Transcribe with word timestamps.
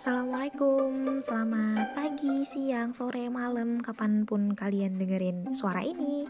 Assalamualaikum, 0.00 1.20
selamat 1.20 1.92
pagi, 1.92 2.40
siang, 2.48 2.96
sore, 2.96 3.28
malam, 3.28 3.84
kapan 3.84 4.24
pun 4.24 4.56
kalian 4.56 4.96
dengerin 4.96 5.52
suara 5.52 5.84
ini. 5.84 6.24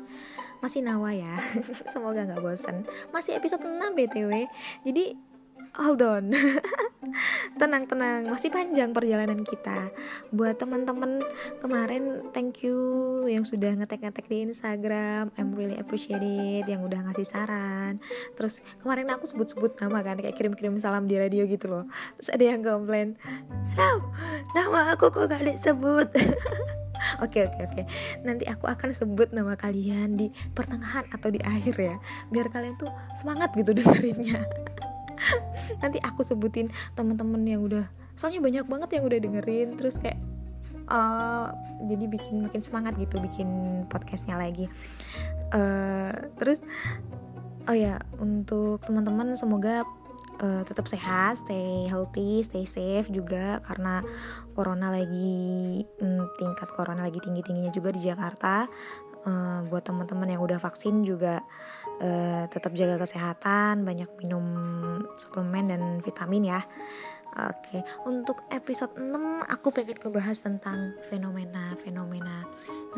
Masih 0.58 0.82
Nawa 0.82 1.14
ya, 1.14 1.38
semoga 1.94 2.26
gak 2.26 2.42
bosen. 2.42 2.82
Masih 3.14 3.38
episode 3.38 3.62
6 3.62 3.94
BTW 3.94 4.50
Jadi 4.82 5.14
hold 5.78 6.02
on. 6.02 6.34
Tenang 7.60 7.84
tenang. 7.90 8.30
Masih 8.30 8.48
panjang 8.52 8.94
perjalanan 8.94 9.42
kita. 9.42 9.90
Buat 10.30 10.60
teman-teman 10.62 11.20
kemarin 11.58 12.30
thank 12.30 12.62
you 12.62 12.76
yang 13.26 13.42
sudah 13.42 13.74
ngetek-ngetek 13.76 14.26
di 14.30 14.46
Instagram. 14.48 15.34
I'm 15.34 15.52
really 15.52 15.76
appreciate 15.76 16.22
it 16.22 16.66
yang 16.70 16.86
udah 16.86 17.04
ngasih 17.10 17.26
saran. 17.26 17.98
Terus 18.38 18.62
kemarin 18.80 19.10
aku 19.12 19.26
sebut-sebut 19.26 19.76
nama 19.82 20.00
kan 20.00 20.16
kayak 20.20 20.36
kirim-kirim 20.38 20.78
salam 20.78 21.04
di 21.10 21.18
radio 21.18 21.44
gitu 21.44 21.68
loh. 21.68 21.84
Terus 22.20 22.30
ada 22.32 22.44
yang 22.44 22.60
komplain 22.62 23.18
Now, 23.74 24.02
nama 24.56 24.94
aku 24.94 25.10
kok 25.10 25.30
gak 25.30 25.46
disebut? 25.46 26.10
Oke 27.24 27.48
oke 27.48 27.64
oke. 27.64 27.82
Nanti 28.28 28.44
aku 28.44 28.68
akan 28.68 28.92
sebut 28.92 29.32
nama 29.32 29.56
kalian 29.56 30.20
di 30.20 30.28
pertengahan 30.52 31.08
atau 31.08 31.32
di 31.32 31.40
akhir 31.40 31.80
ya. 31.80 31.96
Biar 32.28 32.52
kalian 32.52 32.76
tuh 32.76 32.92
semangat 33.16 33.56
gitu 33.56 33.72
dengerinnya 33.80 34.44
nanti 35.82 35.98
aku 36.02 36.24
sebutin 36.24 36.68
teman-teman 36.96 37.42
yang 37.44 37.62
udah 37.64 37.86
soalnya 38.18 38.44
banyak 38.44 38.66
banget 38.68 38.88
yang 39.00 39.04
udah 39.08 39.18
dengerin 39.18 39.68
terus 39.80 39.96
kayak 39.96 40.20
uh, 40.90 41.54
jadi 41.86 42.04
bikin 42.10 42.50
makin 42.50 42.60
semangat 42.60 42.98
gitu 43.00 43.16
bikin 43.22 43.82
podcastnya 43.88 44.36
lagi. 44.36 44.68
Uh, 45.50 46.12
terus 46.36 46.60
oh 47.64 47.76
ya 47.76 48.02
untuk 48.18 48.82
teman-teman 48.84 49.38
semoga 49.38 49.86
uh, 50.42 50.62
tetap 50.66 50.88
sehat, 50.90 51.40
stay 51.40 51.86
healthy, 51.88 52.42
stay 52.44 52.66
safe 52.66 53.08
juga 53.08 53.62
karena 53.64 54.04
corona 54.52 54.92
lagi 54.92 55.84
hmm, 55.84 56.36
tingkat 56.36 56.68
corona 56.74 57.06
lagi 57.06 57.22
tinggi 57.22 57.40
tingginya 57.44 57.72
juga 57.72 57.94
di 57.94 58.00
Jakarta 58.04 58.66
uh, 59.26 59.60
buat 59.68 59.84
teman-teman 59.84 60.36
yang 60.36 60.42
udah 60.44 60.58
vaksin 60.60 61.02
juga 61.04 61.42
uh, 62.00 62.44
tetap 62.48 62.72
jaga 62.76 63.00
kesehatan 63.00 63.84
banyak 63.84 64.08
minum 64.20 64.44
suplemen 65.16 65.72
dan 65.72 65.82
vitamin 66.00 66.56
ya 66.56 66.60
Oke, 67.30 67.78
okay. 67.78 67.80
untuk 68.10 68.42
episode 68.50 68.90
6 68.98 69.06
aku 69.46 69.70
pengen 69.70 70.02
ngebahas 70.02 70.34
tentang 70.34 70.98
fenomena-fenomena 71.06 72.42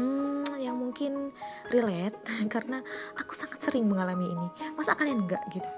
hmm, 0.01 0.57
yang 0.57 0.81
mungkin 0.81 1.37
relate 1.69 2.17
karena 2.55 2.81
aku 3.13 3.37
sangat 3.37 3.61
sering 3.61 3.85
mengalami 3.85 4.33
ini. 4.33 4.49
Masa 4.73 4.97
kalian 4.97 5.29
enggak 5.29 5.45
gitu? 5.53 5.69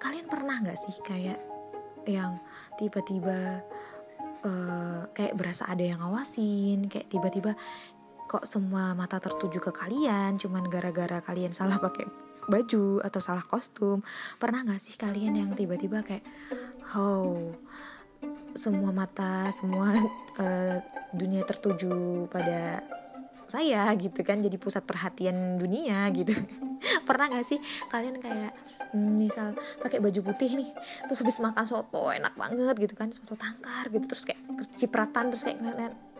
Kalian 0.00 0.32
pernah 0.32 0.56
nggak 0.64 0.80
sih 0.80 0.96
kayak 1.04 1.44
yang 2.08 2.40
tiba-tiba 2.80 3.60
uh, 4.48 5.04
kayak 5.12 5.36
berasa 5.36 5.68
ada 5.68 5.84
yang 5.84 6.00
ngawasin, 6.00 6.88
kayak 6.88 7.12
tiba-tiba 7.12 7.52
kok 8.30 8.46
semua 8.46 8.94
mata 8.94 9.18
tertuju 9.18 9.58
ke 9.58 9.74
kalian? 9.74 10.38
Cuman 10.38 10.70
gara-gara 10.70 11.18
kalian 11.18 11.50
salah 11.50 11.82
pakai 11.82 12.06
baju 12.46 13.02
atau 13.02 13.18
salah 13.18 13.42
kostum. 13.42 14.06
Pernah 14.38 14.62
nggak 14.70 14.78
sih 14.78 14.94
kalian 14.94 15.34
yang 15.34 15.50
tiba-tiba 15.58 16.06
kayak 16.06 16.22
oh 16.94 17.58
semua 18.54 18.94
mata 18.94 19.50
semua 19.50 19.90
uh, 20.38 20.78
dunia 21.10 21.42
tertuju 21.42 22.30
pada 22.30 22.86
saya 23.50 23.90
gitu 23.98 24.22
kan? 24.22 24.38
Jadi 24.38 24.54
pusat 24.62 24.86
perhatian 24.86 25.58
dunia 25.58 26.06
gitu. 26.14 26.30
Pernah 27.08 27.34
gak 27.34 27.44
sih 27.44 27.58
kalian 27.90 28.22
kayak 28.22 28.54
hmm, 28.94 29.26
misal 29.26 29.58
pakai 29.82 29.98
baju 29.98 30.22
putih 30.32 30.54
nih 30.54 30.70
terus 31.04 31.20
habis 31.20 31.42
makan 31.42 31.66
soto 31.66 32.14
enak 32.14 32.38
banget 32.38 32.78
gitu 32.78 32.94
kan? 32.94 33.10
Soto 33.10 33.34
tangkar 33.34 33.90
gitu 33.90 34.06
terus 34.06 34.22
kayak 34.22 34.38
cipratan 34.78 35.34
terus 35.34 35.42
kayak 35.42 35.58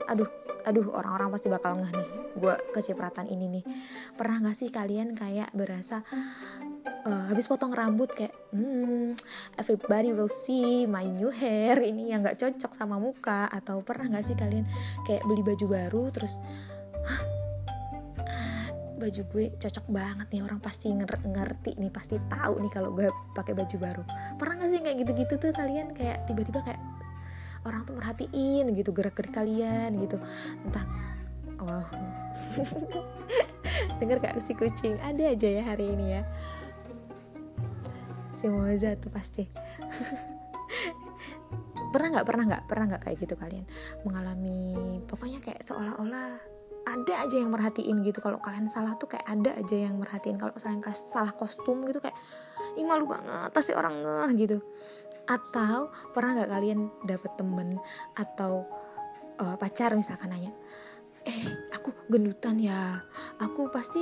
aduh 0.08 0.28
aduh 0.64 0.92
orang-orang 0.92 1.32
pasti 1.32 1.48
bakal 1.48 1.80
ngeh 1.80 1.92
nih 1.92 2.08
gue 2.36 2.54
kecipratan 2.72 3.26
ini 3.28 3.60
nih. 3.60 3.64
Pernah 4.14 4.50
gak 4.50 4.56
sih 4.56 4.70
kalian 4.70 5.16
kayak 5.16 5.50
berasa 5.52 6.04
uh, 7.04 7.24
habis 7.28 7.48
potong 7.50 7.74
rambut 7.74 8.12
kayak 8.12 8.34
hmm, 8.54 9.16
everybody 9.58 10.14
will 10.14 10.30
see 10.30 10.86
my 10.86 11.04
new 11.04 11.32
hair 11.32 11.80
ini 11.80 12.14
yang 12.14 12.22
gak 12.22 12.38
cocok 12.38 12.72
sama 12.76 12.96
muka. 12.96 13.50
Atau 13.50 13.82
pernah 13.82 14.20
gak 14.20 14.30
sih 14.30 14.36
kalian 14.36 14.66
kayak 15.04 15.24
beli 15.26 15.42
baju 15.42 15.66
baru 15.66 16.04
terus 16.14 16.36
Hah, 17.00 17.24
ah, 18.20 18.68
baju 19.00 19.22
gue 19.32 19.44
cocok 19.56 19.88
banget 19.88 20.28
nih 20.36 20.44
orang 20.44 20.60
pasti 20.60 20.92
ngerti 20.92 21.80
nih 21.80 21.88
pasti 21.88 22.20
tahu 22.28 22.60
nih 22.60 22.68
kalau 22.68 22.92
gue 22.92 23.08
pakai 23.32 23.56
baju 23.56 23.76
baru. 23.80 24.02
Pernah 24.36 24.54
gak 24.60 24.70
sih 24.70 24.80
kayak 24.84 24.96
gitu-gitu 25.00 25.34
tuh 25.40 25.50
kalian 25.56 25.96
kayak 25.96 26.28
tiba-tiba 26.28 26.60
kayak 26.60 26.80
orang 27.64 27.82
tuh 27.84 27.94
merhatiin 27.96 28.72
gitu 28.72 28.90
gerak-gerik 28.92 29.32
kalian 29.34 29.96
gitu. 30.00 30.16
Entah 30.64 30.84
wow. 31.60 31.84
Dengar 34.00 34.18
gak 34.22 34.40
si 34.40 34.56
kucing? 34.56 34.96
Ada 35.00 35.36
aja 35.36 35.48
ya 35.48 35.62
hari 35.64 35.92
ini 35.92 36.06
ya. 36.20 36.22
Si 38.40 38.48
Moza 38.48 38.96
tuh 38.96 39.12
pasti. 39.12 39.44
Pernah 41.90 42.08
nggak 42.14 42.26
pernah 42.26 42.44
nggak 42.46 42.64
pernah 42.70 42.84
nggak 42.94 43.02
kayak 43.02 43.18
gitu 43.18 43.34
kalian? 43.34 43.66
Mengalami 44.06 45.02
pokoknya 45.10 45.42
kayak 45.42 45.66
seolah-olah 45.66 46.38
ada 46.86 47.14
aja 47.26 47.36
yang 47.36 47.50
merhatiin 47.50 47.98
gitu. 48.06 48.22
Kalau 48.22 48.38
kalian 48.38 48.70
salah 48.70 48.94
tuh 48.94 49.10
kayak 49.10 49.26
ada 49.26 49.58
aja 49.58 49.76
yang 49.76 49.98
merhatiin. 49.98 50.38
Kalau 50.38 50.54
kalian 50.54 50.86
salah 50.94 51.34
kostum 51.34 51.82
gitu 51.90 51.98
kayak 51.98 52.14
ih 52.80 52.86
malu 52.88 53.04
banget 53.04 53.52
pasti 53.52 53.76
orang 53.76 54.00
ngeh 54.00 54.30
gitu. 54.40 54.58
Atau 55.28 55.92
pernah 56.16 56.40
nggak 56.40 56.50
kalian 56.50 56.80
dapet 57.04 57.36
temen 57.36 57.76
atau 58.16 58.64
uh, 59.40 59.56
pacar 59.60 59.92
misalkan 59.92 60.32
nanya 60.32 60.52
eh 61.28 61.44
aku 61.76 61.92
gendutan 62.08 62.56
ya 62.56 63.04
aku 63.36 63.68
pasti 63.68 64.00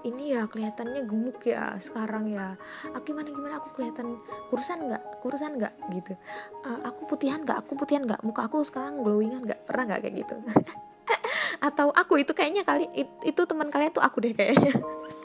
ini 0.00 0.32
ya 0.32 0.48
kelihatannya 0.48 1.04
gemuk 1.04 1.44
ya 1.44 1.76
sekarang 1.76 2.30
ya 2.32 2.56
aku 2.96 3.12
gimana 3.12 3.28
gimana 3.28 3.54
aku 3.60 3.68
kelihatan 3.76 4.16
kurusan 4.48 4.88
nggak 4.88 5.02
kurusan 5.20 5.60
nggak? 5.60 5.74
Gitu. 5.92 6.16
Uh, 6.64 6.80
aku 6.88 7.04
putihan 7.04 7.44
nggak 7.44 7.58
aku 7.66 7.76
putihan 7.76 8.08
nggak 8.08 8.22
muka 8.24 8.48
aku 8.48 8.64
sekarang 8.64 9.04
glowingan 9.04 9.44
nggak 9.44 9.60
pernah 9.68 9.92
nggak 9.92 10.00
kayak 10.08 10.14
gitu? 10.24 10.34
Atau 11.66 11.92
aku 11.92 12.22
itu 12.22 12.32
kayaknya 12.32 12.64
kali 12.64 12.88
itu 13.26 13.40
teman 13.44 13.68
kalian 13.68 13.92
tuh 13.92 14.00
aku 14.00 14.24
deh 14.24 14.32
kayaknya 14.32 14.72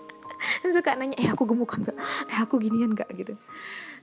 suka 0.75 0.95
nanya 0.97 1.17
eh 1.17 1.29
aku 1.29 1.43
gemukan 1.47 1.81
nggak? 1.81 1.97
Eh 2.31 2.37
aku 2.39 2.61
ginian 2.61 2.93
nggak? 2.93 3.09
Gitu. 3.13 3.33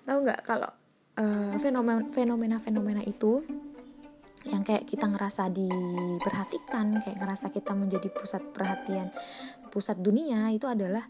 Tahu 0.07 0.19
nggak 0.25 0.41
kalau 0.47 0.71
uh, 1.19 1.55
fenomena 1.61 2.03
fenomena 2.13 2.57
fenomena 2.59 3.03
itu 3.05 3.45
yang 4.43 4.67
kayak 4.67 4.91
kita 4.91 5.07
ngerasa 5.07 5.55
diperhatikan 5.55 6.99
kayak 6.99 7.19
ngerasa 7.23 7.55
kita 7.55 7.79
menjadi 7.79 8.11
pusat 8.11 8.43
perhatian 8.51 9.15
pusat 9.71 10.03
dunia 10.03 10.51
itu 10.51 10.67
adalah 10.67 11.07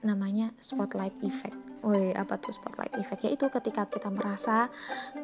namanya 0.00 0.52
spotlight 0.60 1.16
effect. 1.24 1.56
Woi, 1.80 2.12
apa 2.12 2.36
tuh 2.36 2.52
spotlight 2.52 2.92
effect? 3.00 3.24
Ya 3.24 3.32
itu 3.32 3.48
ketika 3.48 3.88
kita 3.88 4.12
merasa 4.12 4.68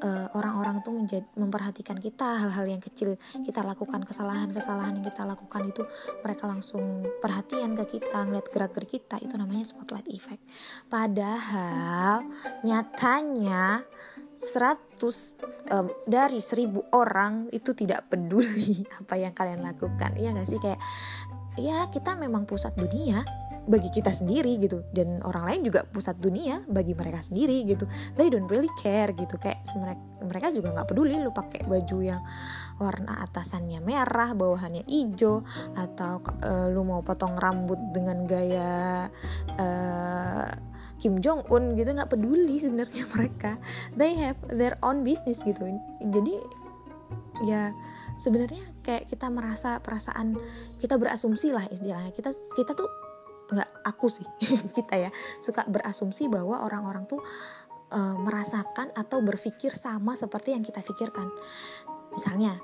uh, 0.01 0.33
orang-orang 0.33 0.81
tuh 0.81 0.97
menjadi 0.97 1.29
memperhatikan 1.37 2.01
kita 2.01 2.41
hal-hal 2.41 2.65
yang 2.65 2.81
kecil 2.81 3.21
kita 3.45 3.61
lakukan 3.61 4.01
kesalahan-kesalahan 4.09 4.97
yang 4.97 5.05
kita 5.05 5.29
lakukan 5.29 5.69
itu 5.69 5.85
mereka 6.25 6.49
langsung 6.49 7.05
perhatian 7.21 7.77
ke 7.77 8.01
kita, 8.01 8.25
ngeliat 8.25 8.49
gerak-gerik 8.49 8.89
kita 8.89 9.21
itu 9.21 9.37
namanya 9.37 9.69
spotlight 9.69 10.09
effect. 10.09 10.41
Padahal 10.89 12.25
nyatanya 12.65 13.85
100 14.41 14.97
um, 15.73 15.87
dari 16.09 16.41
1000 16.41 16.93
orang 16.97 17.53
itu 17.53 17.73
tidak 17.77 18.09
peduli 18.09 18.81
apa 19.01 19.15
yang 19.21 19.37
kalian 19.37 19.61
lakukan. 19.61 20.17
Iya 20.17 20.33
gak 20.33 20.49
sih 20.49 20.61
kayak 20.61 20.81
ya 21.57 21.89
kita 21.89 22.17
memang 22.17 22.45
pusat 22.45 22.77
dunia 22.77 23.25
bagi 23.67 23.91
kita 23.91 24.15
sendiri 24.15 24.57
gitu. 24.63 24.87
Dan 24.95 25.21
orang 25.27 25.45
lain 25.51 25.61
juga 25.67 25.83
pusat 25.85 26.17
dunia 26.23 26.63
bagi 26.71 26.95
mereka 26.95 27.21
sendiri 27.21 27.67
gitu. 27.67 27.85
They 28.15 28.31
don't 28.31 28.47
really 28.47 28.71
care 28.79 29.11
gitu. 29.13 29.37
Kayak 29.37 29.67
mereka 30.23 30.55
juga 30.55 30.73
nggak 30.73 30.89
peduli 30.89 31.19
lu 31.19 31.35
pakai 31.35 31.67
baju 31.67 31.99
yang 32.01 32.23
warna 32.79 33.27
atasannya 33.27 33.83
merah 33.83 34.33
bawahannya 34.33 34.87
hijau 34.87 35.43
atau 35.75 36.23
uh, 36.43 36.67
lu 36.71 36.87
mau 36.87 37.03
potong 37.03 37.37
rambut 37.37 37.79
dengan 37.93 38.25
gaya 38.25 39.11
uh, 39.59 40.47
Kim 41.03 41.21
Jong 41.21 41.45
Un 41.51 41.75
gitu. 41.75 41.91
Nggak 41.91 42.15
peduli 42.15 42.57
sebenarnya 42.57 43.05
mereka. 43.15 43.59
They 43.99 44.15
have 44.23 44.39
their 44.49 44.79
own 44.81 45.03
business 45.03 45.43
gitu. 45.43 45.67
Jadi 46.01 46.35
ya 47.45 47.75
sebenarnya 48.17 48.65
kayak 48.81 49.13
kita 49.13 49.29
merasa 49.29 49.77
perasaan 49.85 50.41
kita 50.81 50.97
berasumsi 50.97 51.53
lah 51.53 51.69
istilahnya. 51.69 52.15
Kita 52.17 52.33
kita 52.57 52.73
tuh 52.73 53.06
nggak 53.47 53.71
aku 53.87 54.11
sih 54.11 54.27
kita 54.77 55.09
ya 55.09 55.11
suka 55.39 55.63
berasumsi 55.67 56.27
bahwa 56.27 56.67
orang-orang 56.67 57.07
tuh 57.07 57.23
e, 57.91 58.01
merasakan 58.19 58.91
atau 58.95 59.23
berpikir 59.23 59.71
sama 59.71 60.19
seperti 60.19 60.55
yang 60.55 60.67
kita 60.67 60.83
pikirkan. 60.83 61.31
Misalnya 62.15 62.59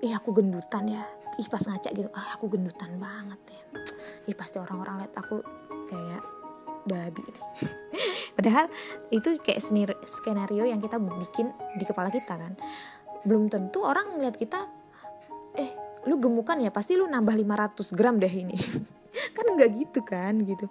ih 0.00 0.12
aku 0.12 0.32
gendutan 0.36 0.88
ya 0.88 1.04
ih 1.36 1.48
pas 1.52 1.60
ngaca 1.60 1.92
gitu 1.92 2.08
ah 2.16 2.36
aku 2.36 2.48
gendutan 2.48 2.96
banget 2.96 3.40
ya. 3.52 3.62
Ih 4.32 4.36
pasti 4.36 4.56
orang-orang 4.56 5.04
lihat 5.04 5.14
aku 5.16 5.44
kayak 5.86 6.22
babi 6.86 7.18
padahal 8.38 8.70
itu 9.10 9.34
kayak 9.42 9.58
skenario 10.06 10.62
yang 10.62 10.78
kita 10.78 11.02
bikin 11.02 11.52
di 11.76 11.84
kepala 11.84 12.08
kita 12.08 12.40
kan. 12.40 12.56
Belum 13.26 13.50
tentu 13.52 13.84
orang 13.84 14.16
ngeliat 14.16 14.38
kita 14.38 14.64
eh 15.56 15.70
lu 16.06 16.22
gemukan 16.22 16.56
ya 16.62 16.70
pasti 16.70 16.94
lu 16.94 17.10
nambah 17.10 17.34
500 17.34 17.98
gram 17.98 18.14
deh 18.22 18.30
ini 18.30 18.54
kan 19.36 19.46
nggak 19.52 19.70
gitu 19.76 20.00
kan 20.00 20.40
gitu. 20.40 20.66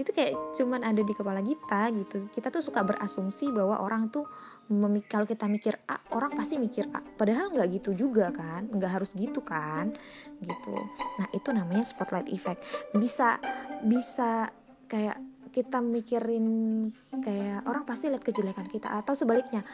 Itu 0.00 0.10
kayak 0.16 0.56
cuman 0.56 0.80
ada 0.88 1.04
di 1.04 1.12
kepala 1.12 1.44
kita 1.44 1.92
gitu. 1.92 2.16
Kita 2.32 2.48
tuh 2.48 2.64
suka 2.64 2.80
berasumsi 2.80 3.52
bahwa 3.52 3.84
orang 3.84 4.08
tuh 4.08 4.24
kalau 5.12 5.28
kita 5.28 5.44
mikir 5.44 5.76
A 5.84 6.00
orang 6.16 6.32
pasti 6.32 6.56
mikir 6.56 6.88
A. 6.96 7.04
Padahal 7.04 7.52
nggak 7.52 7.68
gitu 7.76 7.92
juga 7.92 8.32
kan 8.32 8.64
nggak 8.72 8.92
harus 8.96 9.12
gitu 9.12 9.44
kan 9.44 9.92
gitu. 10.40 10.74
Nah 11.20 11.28
itu 11.36 11.48
namanya 11.52 11.84
spotlight 11.84 12.32
effect. 12.32 12.64
Bisa 12.96 13.36
bisa 13.84 14.48
kayak 14.88 15.20
kita 15.48 15.80
mikirin 15.80 16.46
kayak 17.24 17.64
orang 17.64 17.82
pasti 17.88 18.12
lihat 18.12 18.22
kejelekan 18.22 18.68
kita 18.68 18.92
atau 19.00 19.16
sebaliknya 19.16 19.64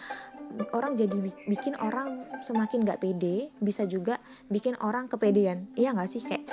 orang 0.70 0.94
jadi 0.94 1.18
bikin 1.50 1.74
orang 1.82 2.30
semakin 2.46 2.86
nggak 2.86 3.02
pede 3.02 3.50
bisa 3.58 3.82
juga 3.84 4.22
bikin 4.46 4.78
orang 4.80 5.10
kepedean. 5.10 5.66
Iya 5.74 5.92
nggak 5.92 6.10
sih? 6.10 6.22
Kayak 6.22 6.46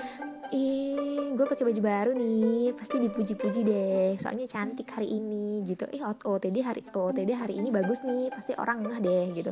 ih 0.51 1.31
gue 1.31 1.45
pakai 1.48 1.63
baju 1.63 1.81
baru 1.81 2.12
nih. 2.13 2.75
Pasti 2.75 3.00
dipuji-puji 3.00 3.62
deh. 3.63 4.12
Soalnya 4.19 4.45
cantik 4.45 4.88
hari 4.92 5.18
ini 5.18 5.63
gitu. 5.65 5.88
Eh 5.89 6.03
OTD 6.03 6.62
hari 6.62 6.83
OTD 6.92 7.31
hari 7.33 7.57
ini 7.57 7.71
bagus 7.71 8.03
nih. 8.03 8.30
Pasti 8.30 8.51
orang 8.59 8.83
ngeh 8.83 9.00
deh 9.00 9.25
gitu. 9.33 9.51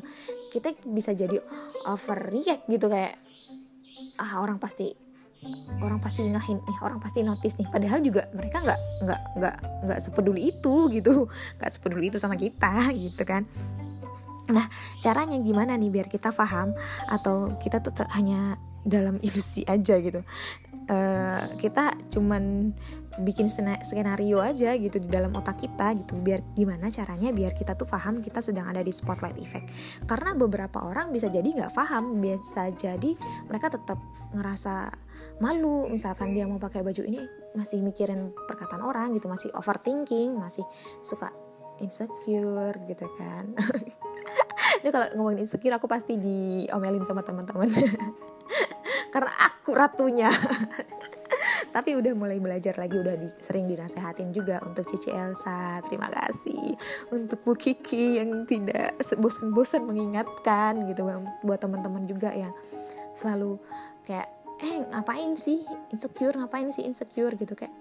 Kita 0.51 0.75
bisa 0.85 1.15
jadi 1.15 1.39
overreact 1.87 2.67
gitu 2.67 2.85
kayak 2.91 3.15
ah 4.19 4.43
orang 4.43 4.59
pasti 4.59 4.91
orang 5.79 6.03
pasti 6.03 6.27
ngahin 6.27 6.59
nih 6.59 6.77
orang 6.83 6.99
pasti 6.99 7.23
notice 7.23 7.55
nih. 7.55 7.67
Padahal 7.71 8.03
juga 8.03 8.27
mereka 8.35 8.59
nggak 8.59 8.79
nggak 9.07 9.21
nggak 9.39 9.55
nggak 9.87 9.99
sepeduli 10.03 10.51
itu 10.51 10.91
gitu. 10.91 11.31
Nggak 11.57 11.71
sepeduli 11.71 12.11
itu 12.11 12.19
sama 12.19 12.35
kita 12.35 12.91
gitu 13.07 13.23
kan. 13.23 13.47
Nah 14.51 14.67
caranya 14.99 15.39
gimana 15.39 15.79
nih 15.79 15.87
biar 15.87 16.11
kita 16.11 16.35
paham 16.35 16.75
atau 17.07 17.55
kita 17.63 17.79
tuh 17.79 17.95
hanya 18.11 18.59
dalam 18.83 19.19
ilusi 19.27 19.63
aja 19.67 19.99
gitu 19.99 20.23
uh, 20.89 21.55
kita 21.55 21.95
cuman 22.09 22.73
bikin 23.21 23.51
skenario 23.83 24.39
aja 24.39 24.73
gitu 24.79 24.97
di 24.97 25.09
dalam 25.11 25.31
otak 25.35 25.61
kita 25.61 25.93
gitu. 25.97 26.17
Biar 26.19 26.41
gimana 26.55 26.89
caranya 26.89 27.29
biar 27.29 27.53
kita 27.53 27.75
tuh 27.77 27.85
paham 27.85 28.23
kita 28.23 28.39
sedang 28.41 28.67
ada 28.67 28.81
di 28.81 28.91
spotlight 28.91 29.37
effect. 29.39 29.69
Karena 30.09 30.33
beberapa 30.33 30.83
orang 30.83 31.13
bisa 31.13 31.29
jadi 31.29 31.45
nggak 31.45 31.73
paham 31.75 32.19
bisa 32.19 32.71
jadi 32.73 33.13
mereka 33.47 33.71
tetap 33.73 33.99
ngerasa 34.33 34.91
malu. 35.39 35.87
Misalkan 35.91 36.33
dia 36.33 36.47
mau 36.47 36.59
pakai 36.59 36.81
baju 36.81 37.03
ini 37.05 37.21
masih 37.53 37.81
mikirin 37.81 38.31
perkataan 38.47 38.85
orang 38.85 39.13
gitu 39.17 39.25
masih 39.25 39.49
overthinking 39.57 40.37
masih 40.37 40.63
suka 41.01 41.33
insecure 41.79 42.75
gitu 42.87 43.07
kan. 43.15 43.55
Ini 44.83 44.89
kalau 44.91 45.07
ngomongin 45.15 45.47
insecure 45.47 45.75
aku 45.75 45.87
pasti 45.87 46.19
diomelin 46.19 47.03
sama 47.07 47.23
teman-teman 47.23 47.71
karena 49.13 49.31
aku 49.45 49.71
ratunya. 49.75 50.29
Tapi 51.75 51.93
udah 51.93 52.17
mulai 52.17 52.41
belajar 52.41 52.73
lagi 52.81 52.97
udah 52.97 53.13
di, 53.13 53.29
sering 53.29 53.69
dinasehatin 53.69 54.33
juga 54.33 54.57
untuk 54.65 54.89
Cici 54.89 55.13
Elsa. 55.13 55.77
Terima 55.85 56.09
kasih 56.09 56.73
untuk 57.13 57.45
Bu 57.45 57.53
Kiki 57.53 58.17
yang 58.17 58.49
tidak 58.49 58.97
bosan-bosan 59.21 59.85
mengingatkan 59.85 60.89
gitu 60.89 61.05
buat 61.45 61.61
teman-teman 61.61 62.09
juga 62.09 62.33
yang 62.33 62.53
selalu 63.13 63.61
kayak 64.07 64.27
eh 64.59 64.83
ngapain 64.91 65.39
sih 65.39 65.63
insecure 65.93 66.35
ngapain 66.35 66.73
sih 66.73 66.83
insecure? 66.83 67.31
gitu 67.37 67.55
kayak 67.55 67.71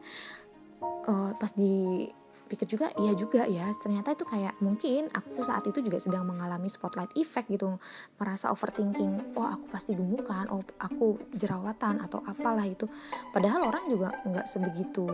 uh, 1.08 1.34
pas 1.34 1.50
di 1.56 2.06
pikir 2.48 2.66
juga 2.66 2.88
iya 2.96 3.12
juga 3.12 3.44
ya. 3.44 3.68
Ternyata 3.76 4.16
itu 4.16 4.24
kayak 4.24 4.56
mungkin 4.64 5.12
aku 5.12 5.44
saat 5.44 5.68
itu 5.68 5.84
juga 5.84 6.00
sedang 6.00 6.24
mengalami 6.24 6.66
spotlight 6.72 7.12
effect 7.20 7.52
gitu. 7.52 7.76
Merasa 8.16 8.48
overthinking 8.50 9.36
oh 9.36 9.46
aku 9.46 9.68
pasti 9.68 9.92
gemukan 9.92 10.48
oh 10.48 10.64
aku 10.80 11.20
jerawatan 11.36 12.00
atau 12.00 12.24
apalah 12.24 12.64
itu. 12.64 12.88
Padahal 13.30 13.68
orang 13.68 13.84
juga 13.86 14.16
nggak 14.24 14.48
sebegitu 14.48 15.06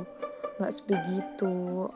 nggak 0.54 0.70
sebegitu 0.70 1.90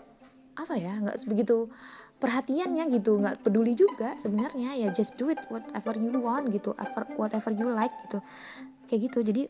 apa 0.58 0.74
ya 0.74 0.98
nggak 0.98 1.18
sebegitu 1.22 1.70
perhatiannya 2.18 2.90
gitu. 2.98 3.22
Nggak 3.22 3.46
peduli 3.46 3.78
juga 3.78 4.18
sebenarnya 4.18 4.74
ya 4.74 4.90
just 4.90 5.14
do 5.14 5.30
it 5.30 5.38
whatever 5.48 5.94
you 5.94 6.10
want 6.18 6.50
gitu 6.50 6.74
whatever 7.14 7.54
you 7.54 7.70
like 7.70 7.94
gitu. 8.10 8.18
Kayak 8.90 9.00
gitu. 9.08 9.18
Jadi 9.22 9.42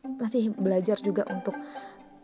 masih 0.00 0.50
belajar 0.56 0.96
juga 0.98 1.28
untuk 1.28 1.54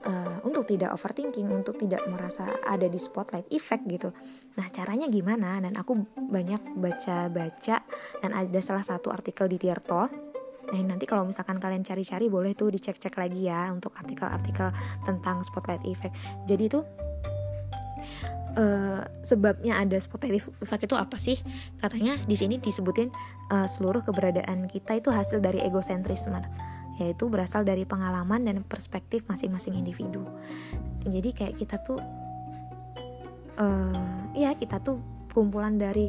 uh, 0.07 0.39
untuk 0.47 0.65
tidak 0.65 0.95
overthinking, 0.95 1.51
untuk 1.51 1.77
tidak 1.77 2.07
merasa 2.07 2.47
ada 2.65 2.87
di 2.87 2.97
spotlight 2.97 3.51
effect 3.53 3.85
gitu. 3.91 4.09
Nah, 4.57 4.67
caranya 4.71 5.11
gimana? 5.11 5.59
Dan 5.61 5.75
aku 5.77 6.07
banyak 6.17 6.79
baca-baca 6.79 7.77
dan 8.23 8.31
ada 8.31 8.61
salah 8.63 8.87
satu 8.87 9.11
artikel 9.11 9.51
di 9.51 9.59
Tirto. 9.59 10.09
Nah, 10.67 10.83
nanti 10.83 11.07
kalau 11.07 11.23
misalkan 11.23 11.63
kalian 11.63 11.87
cari-cari 11.87 12.27
boleh 12.27 12.55
tuh 12.59 12.75
dicek-cek 12.75 13.15
lagi 13.15 13.47
ya 13.47 13.71
untuk 13.71 13.95
artikel-artikel 13.95 14.71
tentang 15.07 15.43
spotlight 15.43 15.83
effect. 15.87 16.15
Jadi 16.47 16.65
itu 16.71 16.81
Uh, 18.57 19.05
sebabnya 19.21 19.77
ada 19.77 20.01
spotlight 20.01 20.41
effect 20.65 20.89
itu 20.89 20.97
apa 20.97 21.21
sih? 21.21 21.37
Katanya 21.77 22.17
di 22.25 22.41
sini 22.41 22.57
disebutin 22.57 23.13
uh, 23.53 23.69
seluruh 23.69 24.01
keberadaan 24.01 24.65
kita 24.65 24.97
itu 24.97 25.13
hasil 25.13 25.45
dari 25.45 25.61
egosentrisme 25.61 26.41
yaitu 26.97 27.29
berasal 27.29 27.63
dari 27.65 27.85
pengalaman 27.85 28.45
dan 28.45 28.65
perspektif 28.65 29.25
masing-masing 29.29 29.77
individu. 29.77 30.25
Jadi 31.05 31.31
kayak 31.33 31.55
kita 31.61 31.77
tuh 31.85 32.01
uh, 33.61 34.21
ya 34.33 34.57
kita 34.57 34.81
tuh 34.81 35.01
kumpulan 35.33 35.77
dari 35.77 36.09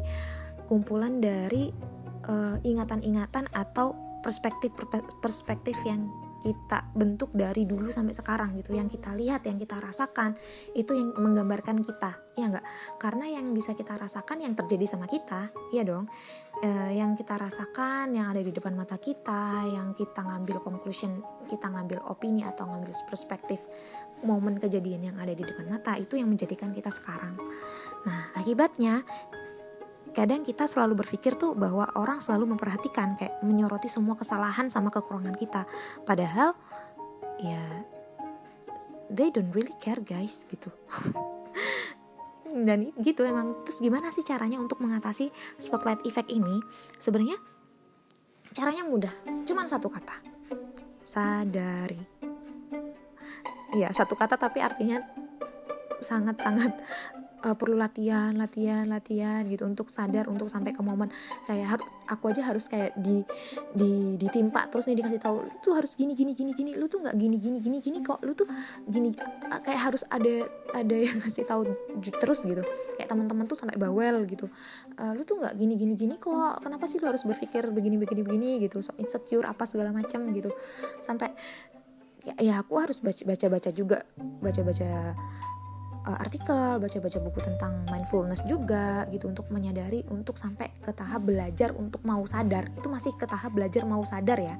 kumpulan 0.68 1.20
dari 1.20 1.68
uh, 2.28 2.56
ingatan-ingatan 2.64 3.48
atau 3.52 3.96
perspektif 4.24 4.72
perspektif 5.22 5.76
yang 5.84 6.08
kita 6.38 6.86
bentuk 6.94 7.34
dari 7.34 7.66
dulu 7.66 7.90
sampai 7.90 8.14
sekarang 8.14 8.54
gitu. 8.58 8.74
Yang 8.74 8.98
kita 8.98 9.14
lihat 9.14 9.42
yang 9.46 9.58
kita 9.58 9.76
rasakan 9.78 10.38
itu 10.74 10.94
yang 10.94 11.14
menggambarkan 11.18 11.82
kita 11.82 12.18
ya 12.38 12.46
enggak 12.46 12.66
karena 13.02 13.26
yang 13.26 13.50
bisa 13.50 13.74
kita 13.74 13.98
rasakan 13.98 14.46
yang 14.46 14.54
terjadi 14.54 14.86
sama 14.86 15.10
kita 15.10 15.50
ya 15.74 15.82
dong. 15.82 16.06
E, 16.58 16.98
yang 16.98 17.14
kita 17.14 17.38
rasakan 17.38 18.14
yang 18.14 18.30
ada 18.30 18.42
di 18.42 18.50
depan 18.50 18.74
mata 18.74 18.98
kita 18.98 19.66
yang 19.66 19.94
kita 19.94 20.22
ngambil 20.26 20.62
conclusion 20.62 21.22
kita 21.46 21.70
ngambil 21.70 22.02
opini 22.10 22.42
atau 22.42 22.66
ngambil 22.66 22.90
perspektif 23.06 23.62
momen 24.26 24.58
kejadian 24.58 25.10
yang 25.10 25.16
ada 25.18 25.30
di 25.30 25.46
depan 25.46 25.70
mata 25.70 25.94
itu 25.94 26.18
yang 26.18 26.26
menjadikan 26.30 26.74
kita 26.74 26.90
sekarang. 26.90 27.38
Nah 28.06 28.34
akibatnya 28.34 29.06
kadang 30.12 30.42
kita 30.44 30.66
selalu 30.66 31.04
berpikir 31.04 31.36
tuh 31.38 31.54
bahwa 31.54 31.88
orang 31.96 32.18
selalu 32.18 32.56
memperhatikan 32.56 33.16
kayak 33.18 33.40
menyoroti 33.44 33.90
semua 33.90 34.14
kesalahan 34.18 34.68
sama 34.70 34.92
kekurangan 34.92 35.36
kita. 35.36 35.64
Padahal 36.04 36.54
ya 37.38 37.62
they 39.08 39.32
don't 39.32 39.52
really 39.52 39.74
care 39.80 40.00
guys 40.00 40.44
gitu. 40.48 40.72
Dan 42.66 42.92
gitu 43.00 43.24
emang. 43.28 43.60
Terus 43.64 43.78
gimana 43.84 44.08
sih 44.08 44.24
caranya 44.24 44.56
untuk 44.56 44.80
mengatasi 44.80 45.28
spotlight 45.60 46.00
effect 46.08 46.32
ini? 46.32 46.60
Sebenarnya 46.96 47.36
caranya 48.56 48.82
mudah. 48.88 49.12
Cuman 49.44 49.68
satu 49.68 49.92
kata. 49.92 50.16
Sadari. 51.04 52.00
Ya 53.76 53.92
satu 53.92 54.16
kata 54.16 54.40
tapi 54.40 54.64
artinya 54.64 55.04
sangat-sangat 56.00 56.72
uh, 57.44 57.56
perlu 57.58 57.78
latihan 57.78 58.34
latihan 58.34 58.86
latihan 58.88 59.42
gitu 59.46 59.66
untuk 59.66 59.90
sadar 59.92 60.26
untuk 60.26 60.50
sampai 60.50 60.74
ke 60.74 60.82
momen. 60.82 61.10
Kayak 61.46 61.82
aku 62.08 62.32
aja 62.32 62.42
harus 62.46 62.66
kayak 62.66 62.96
di 62.98 63.22
di 63.76 64.16
ditimpa 64.16 64.66
terus 64.72 64.88
nih 64.88 65.04
dikasih 65.04 65.20
tahu 65.20 65.44
tuh 65.60 65.76
harus 65.76 65.92
gini 65.94 66.16
gini 66.16 66.32
gini 66.32 66.56
gini 66.56 66.72
lu 66.74 66.88
tuh 66.88 67.04
nggak 67.04 67.16
gini 67.20 67.36
gini 67.36 67.58
gini 67.60 67.78
gini 67.84 67.98
kok 68.00 68.24
lu 68.24 68.32
tuh 68.32 68.48
gini 68.88 69.12
kayak 69.62 69.80
harus 69.92 70.02
ada 70.08 70.48
ada 70.72 70.96
yang 70.96 71.16
ngasih 71.22 71.44
tahu 71.44 71.68
terus 72.18 72.42
gitu. 72.42 72.62
Kayak 72.96 73.08
teman-teman 73.12 73.44
tuh 73.46 73.58
sampai 73.58 73.76
bawel 73.76 74.24
gitu 74.26 74.48
uh, 74.98 75.12
lu 75.14 75.22
tuh 75.22 75.38
nggak 75.38 75.54
gini 75.54 75.74
gini 75.78 75.94
gini 75.94 76.14
kok 76.18 76.64
kenapa 76.64 76.84
sih 76.90 76.98
lu 76.98 77.06
harus 77.08 77.22
berpikir 77.22 77.70
begini 77.70 77.96
begini 78.00 78.22
begini 78.26 78.48
gitu 78.64 78.82
so 78.82 78.92
insecure 78.98 79.46
apa 79.46 79.64
segala 79.64 79.94
macam 79.94 80.28
gitu. 80.34 80.50
Sampai 80.98 81.32
ya, 82.24 82.34
ya 82.40 82.54
aku 82.60 82.74
harus 82.82 82.98
baca 83.00 83.46
baca 83.48 83.70
juga 83.70 84.02
baca 84.42 84.60
baca 84.64 84.88
uh, 86.08 86.18
artikel, 86.18 86.80
baca-baca 86.80 87.18
buku 87.20 87.40
tentang 87.44 87.84
mindfulness 87.92 88.40
juga 88.48 89.04
gitu 89.12 89.28
untuk 89.28 89.52
menyadari 89.52 90.02
untuk 90.08 90.40
sampai 90.40 90.72
ke 90.80 90.90
tahap 90.96 91.28
belajar 91.28 91.76
untuk 91.76 92.00
mau 92.08 92.24
sadar. 92.24 92.72
Itu 92.72 92.88
masih 92.88 93.12
ke 93.20 93.28
tahap 93.28 93.52
belajar 93.52 93.84
mau 93.84 94.00
sadar 94.02 94.40
ya. 94.40 94.56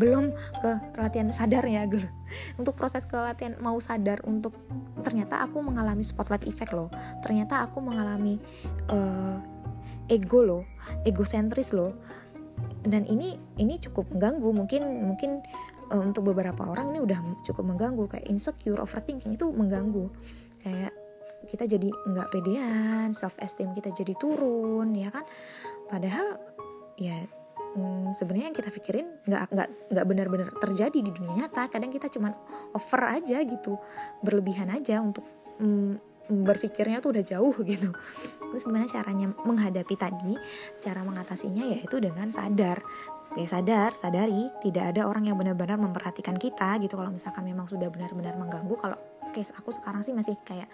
Belum 0.00 0.32
ke 0.64 0.70
latihan 0.96 1.28
sadar 1.28 1.66
ya 1.66 1.84
gitu. 1.90 2.06
Untuk 2.60 2.78
proses 2.78 3.02
ke 3.02 3.18
latihan 3.18 3.58
mau 3.58 3.74
sadar 3.82 4.22
untuk 4.30 4.54
ternyata 5.02 5.42
aku 5.42 5.58
mengalami 5.58 6.06
spotlight 6.06 6.46
effect 6.46 6.70
loh. 6.70 6.86
Ternyata 7.26 7.66
aku 7.66 7.82
mengalami 7.82 8.38
uh, 8.94 9.42
ego 10.06 10.46
loh, 10.46 10.62
egosentris 11.02 11.74
loh. 11.74 11.98
Dan 12.86 13.10
ini 13.10 13.42
ini 13.58 13.82
cukup 13.82 14.06
mengganggu. 14.14 14.46
Mungkin 14.46 14.82
mungkin 14.86 15.42
uh, 15.90 16.02
untuk 16.06 16.30
beberapa 16.30 16.62
orang 16.62 16.94
ini 16.94 17.02
udah 17.02 17.18
cukup 17.42 17.66
mengganggu 17.66 18.06
kayak 18.06 18.30
insecure, 18.30 18.78
overthinking 18.78 19.34
itu 19.34 19.50
mengganggu 19.50 20.06
kayak 20.62 20.92
kita 21.46 21.64
jadi 21.70 21.88
nggak 21.88 22.28
pedean 22.34 23.14
self 23.14 23.38
esteem 23.38 23.70
kita 23.72 23.94
jadi 23.94 24.12
turun 24.18 24.90
ya 24.92 25.08
kan? 25.14 25.24
Padahal 25.86 26.36
ya 26.98 27.14
hmm, 27.78 28.18
sebenarnya 28.18 28.46
yang 28.50 28.56
kita 28.58 28.70
pikirin 28.74 29.06
nggak 29.24 29.42
nggak 29.54 29.68
nggak 29.94 30.06
benar-benar 30.06 30.48
terjadi 30.58 30.98
di 30.98 31.10
dunia 31.14 31.46
nyata. 31.46 31.70
Kadang 31.70 31.94
kita 31.94 32.10
cuman 32.10 32.34
over 32.74 33.02
aja 33.06 33.38
gitu 33.46 33.78
berlebihan 34.20 34.68
aja 34.74 34.98
untuk 34.98 35.24
hmm, 35.62 36.08
berpikirnya 36.28 37.00
tuh 37.00 37.16
udah 37.16 37.24
jauh 37.24 37.56
gitu. 37.70 37.90
Terus 38.52 38.62
gimana 38.64 38.84
caranya 38.84 39.32
menghadapi 39.44 39.94
tadi? 39.96 40.34
Cara 40.82 41.00
mengatasinya 41.06 41.64
yaitu 41.64 42.02
dengan 42.02 42.28
sadar. 42.34 42.82
Ya 43.36 43.44
sadar 43.44 43.92
sadari 43.92 44.48
tidak 44.64 44.96
ada 44.96 45.04
orang 45.04 45.28
yang 45.28 45.36
benar-benar 45.36 45.76
memperhatikan 45.80 46.36
kita 46.36 46.80
gitu. 46.80 46.96
Kalau 46.96 47.12
misalkan 47.12 47.44
memang 47.44 47.68
sudah 47.68 47.88
benar-benar 47.92 48.34
mengganggu 48.36 48.74
kalau 48.76 48.98
case 49.32 49.54
aku 49.56 49.70
sekarang 49.74 50.02
sih 50.04 50.12
masih 50.16 50.36
kayak 50.42 50.68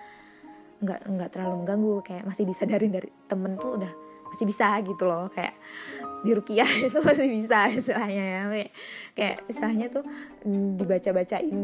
nggak 0.85 1.01
nggak 1.07 1.31
terlalu 1.33 1.65
mengganggu 1.65 1.95
kayak 2.05 2.25
masih 2.29 2.45
disadarin 2.45 2.93
dari 2.93 3.09
temen 3.31 3.57
tuh 3.57 3.81
udah 3.81 3.93
masih 4.35 4.51
bisa 4.51 4.75
gitu 4.83 5.07
loh 5.07 5.31
kayak 5.31 5.55
di 6.27 6.35
rukiah 6.35 6.67
itu 6.91 6.99
masih 6.99 7.31
bisa 7.31 7.71
istilahnya 7.71 8.25
ya 8.27 8.43
kayak, 8.51 8.71
kayak 9.15 9.37
istilahnya 9.47 9.87
tuh 9.95 10.03
dibaca-bacain 10.75 11.55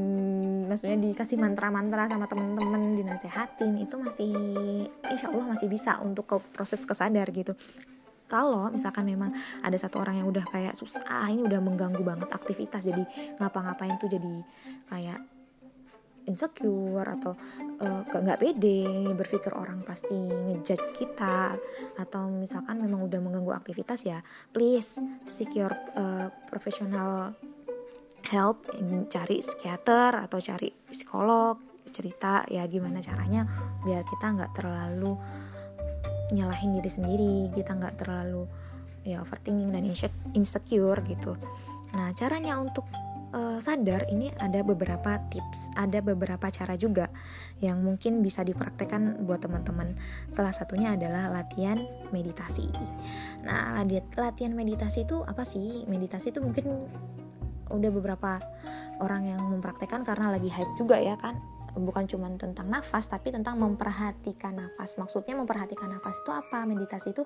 maksudnya 0.70 1.02
dikasih 1.02 1.34
mantra-mantra 1.42 2.06
sama 2.06 2.30
temen-temen 2.30 2.94
dinasehatin 2.94 3.74
itu 3.82 3.98
masih 3.98 4.30
insya 5.10 5.34
Allah 5.34 5.50
masih 5.50 5.66
bisa 5.66 5.98
untuk 5.98 6.30
ke 6.30 6.36
proses 6.54 6.86
kesadar 6.86 7.26
gitu. 7.34 7.58
Kalau 8.30 8.70
misalkan 8.70 9.10
memang 9.10 9.34
ada 9.66 9.74
satu 9.74 9.98
orang 9.98 10.22
yang 10.22 10.30
udah 10.30 10.46
kayak 10.46 10.78
susah 10.78 11.26
ini 11.26 11.42
udah 11.42 11.58
mengganggu 11.58 11.98
banget 12.06 12.30
aktivitas 12.30 12.86
jadi 12.86 13.02
ngapa-ngapain 13.42 13.98
tuh 13.98 14.06
jadi 14.06 14.46
kayak 14.86 15.18
insecure 16.30 17.04
atau 17.04 17.34
uh, 17.82 18.02
nggak 18.06 18.38
pede 18.38 19.10
berpikir 19.18 19.50
orang 19.58 19.82
pasti 19.82 20.14
ngejudge 20.14 20.94
kita 20.94 21.58
atau 21.98 22.30
misalkan 22.30 22.78
memang 22.78 23.10
udah 23.10 23.18
mengganggu 23.18 23.52
aktivitas 23.58 24.06
ya 24.06 24.22
please 24.54 25.02
seek 25.26 25.58
your 25.58 25.74
uh, 25.98 26.30
professional 26.46 27.34
help 28.30 28.62
cari 29.10 29.42
psikiater 29.42 30.14
atau 30.14 30.38
cari 30.38 30.70
psikolog 30.70 31.58
cerita 31.90 32.46
ya 32.46 32.62
gimana 32.70 33.02
caranya 33.02 33.42
biar 33.82 34.06
kita 34.06 34.26
nggak 34.30 34.54
terlalu 34.54 35.18
nyalahin 36.30 36.78
diri 36.78 36.90
sendiri 36.90 37.36
kita 37.50 37.74
nggak 37.74 37.98
terlalu 37.98 38.46
ya 39.02 39.24
overthinking 39.24 39.72
dan 39.72 39.84
insecure 40.36 41.00
gitu. 41.08 41.34
Nah 41.96 42.12
caranya 42.14 42.60
untuk 42.60 42.84
uh, 43.34 43.58
sadar 43.62 44.06
ini 44.10 44.30
ada 44.38 44.62
beberapa 44.62 45.18
tips, 45.30 45.70
ada 45.78 46.02
beberapa 46.02 46.50
cara 46.50 46.74
juga 46.74 47.10
yang 47.62 47.82
mungkin 47.82 48.22
bisa 48.22 48.42
dipraktekkan 48.42 49.24
buat 49.26 49.42
teman-teman. 49.42 49.94
Salah 50.30 50.54
satunya 50.54 50.94
adalah 50.94 51.30
latihan 51.30 51.80
meditasi. 52.10 52.66
Nah, 53.46 53.82
latihan 54.16 54.52
meditasi 54.54 55.06
itu 55.06 55.22
apa 55.24 55.42
sih? 55.46 55.86
Meditasi 55.86 56.34
itu 56.34 56.40
mungkin 56.42 56.90
udah 57.70 57.90
beberapa 57.94 58.42
orang 58.98 59.30
yang 59.30 59.40
mempraktekkan 59.46 60.02
karena 60.02 60.34
lagi 60.34 60.50
hype 60.50 60.74
juga 60.74 60.98
ya 60.98 61.14
kan 61.14 61.38
bukan 61.78 62.02
cuma 62.10 62.26
tentang 62.34 62.66
nafas 62.66 63.06
tapi 63.06 63.30
tentang 63.30 63.54
memperhatikan 63.62 64.58
nafas 64.58 64.98
maksudnya 64.98 65.38
memperhatikan 65.38 65.86
nafas 65.86 66.18
itu 66.18 66.30
apa 66.34 66.66
meditasi 66.66 67.14
itu 67.14 67.22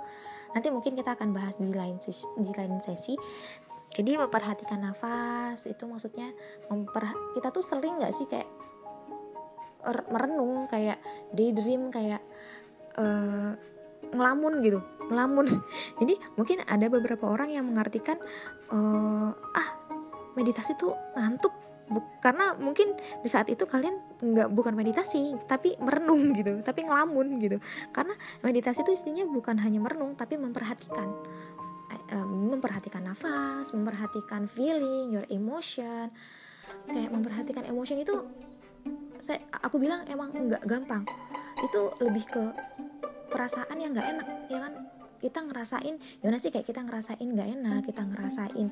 nanti 0.52 0.68
mungkin 0.68 0.92
kita 0.92 1.16
akan 1.16 1.32
bahas 1.32 1.56
di 1.56 1.73
lain 1.73 1.96
sesi, 1.96 2.28
di 2.37 2.52
lain 2.52 2.76
sesi 2.84 3.16
jadi 3.94 4.18
memperhatikan 4.18 4.82
nafas 4.82 5.70
itu 5.70 5.86
maksudnya 5.86 6.34
memper 6.66 7.14
kita 7.38 7.54
tuh 7.54 7.62
sering 7.62 8.02
nggak 8.02 8.10
sih 8.10 8.26
kayak 8.26 8.50
merenung 10.10 10.66
kayak 10.66 10.98
daydream 11.30 11.92
kayak 11.94 12.20
uh, 12.98 13.54
ngelamun 14.10 14.60
gitu 14.64 14.80
ngelamun. 15.08 15.46
Jadi 16.00 16.14
mungkin 16.34 16.64
ada 16.64 16.86
beberapa 16.88 17.28
orang 17.28 17.52
yang 17.52 17.68
mengartikan 17.68 18.16
uh, 18.72 19.30
ah 19.32 19.68
meditasi 20.34 20.74
tuh 20.74 20.96
ngantuk. 21.14 21.52
Karena 22.24 22.56
mungkin 22.56 22.96
di 22.96 23.28
saat 23.28 23.52
itu 23.52 23.68
kalian 23.68 24.00
nggak 24.16 24.48
bukan 24.56 24.72
meditasi 24.72 25.36
tapi 25.44 25.76
merenung 25.76 26.32
gitu 26.32 26.64
tapi 26.64 26.88
ngelamun 26.88 27.36
gitu. 27.44 27.60
Karena 27.92 28.16
meditasi 28.40 28.82
itu 28.82 28.96
istinya 28.96 29.28
bukan 29.28 29.60
hanya 29.60 29.84
merenung 29.84 30.16
tapi 30.16 30.40
memperhatikan 30.40 31.12
memperhatikan 32.48 33.04
nafas, 33.04 33.72
memperhatikan 33.72 34.46
feeling, 34.50 35.14
your 35.14 35.26
emotion, 35.32 36.12
kayak 36.88 37.10
memperhatikan 37.12 37.64
emotion 37.64 38.00
itu 38.00 38.24
saya 39.20 39.40
aku 39.64 39.80
bilang 39.80 40.04
emang 40.08 40.32
nggak 40.32 40.64
gampang. 40.68 41.08
Itu 41.64 41.96
lebih 42.04 42.24
ke 42.28 42.44
perasaan 43.32 43.80
yang 43.80 43.96
nggak 43.96 44.08
enak, 44.14 44.28
ya 44.52 44.58
kan? 44.60 44.74
Kita 45.24 45.40
ngerasain, 45.40 45.96
gimana 46.20 46.36
sih 46.36 46.52
kayak 46.52 46.68
kita 46.68 46.84
ngerasain 46.84 47.24
nggak 47.24 47.48
enak, 47.56 47.80
kita 47.88 48.04
ngerasain 48.04 48.68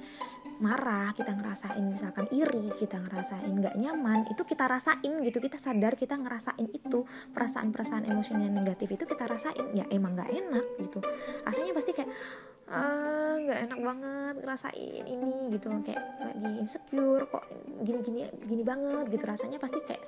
marah, 0.61 1.09
kita 1.17 1.33
ngerasain 1.33 1.81
misalkan 1.81 2.29
iri, 2.29 2.69
kita 2.77 3.01
ngerasain 3.01 3.49
nggak 3.49 3.73
nyaman, 3.81 4.29
itu 4.29 4.45
kita 4.45 4.69
rasain 4.69 5.13
gitu, 5.25 5.41
kita 5.41 5.57
sadar 5.57 5.97
kita 5.97 6.21
ngerasain 6.21 6.69
itu 6.69 7.09
perasaan-perasaan 7.33 8.05
emosi 8.05 8.37
yang 8.37 8.53
negatif 8.53 8.93
itu 8.93 9.09
kita 9.09 9.25
rasain, 9.25 9.65
ya 9.73 9.89
emang 9.89 10.13
nggak 10.13 10.29
enak 10.29 10.67
gitu. 10.85 11.01
Rasanya 11.49 11.73
pasti 11.73 11.97
kayak 11.97 12.13
Ah, 12.71 13.39
nggak 13.43 13.59
enak 13.69 13.81
banget 13.83 14.35
ngerasain 14.43 15.05
ini 15.05 15.51
gitu. 15.55 15.69
Kayak 15.83 16.03
lagi 16.23 16.51
insecure 16.63 17.25
kok 17.27 17.45
gini 17.83 17.99
gini 18.03 18.21
gini 18.47 18.63
banget 18.63 19.11
gitu. 19.11 19.25
Rasanya 19.27 19.59
pasti 19.59 19.79
kayak 19.83 20.03